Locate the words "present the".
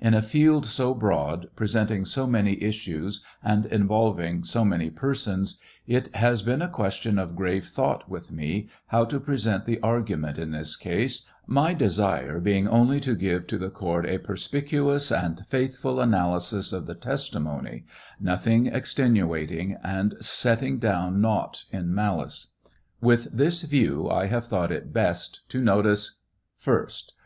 9.20-9.78